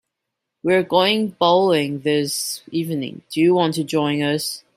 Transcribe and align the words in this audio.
We're 0.63 0.81
going 0.81 1.27
bowling 1.37 1.99
this 1.99 2.63
evening, 2.71 3.21
do 3.29 3.39
you 3.39 3.53
want 3.53 3.75
to 3.75 3.83
join 3.83 4.23
us? 4.23 4.63